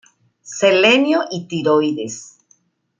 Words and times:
Selenio 0.57 1.25
y 1.29 1.45
tiroides. 1.47 2.39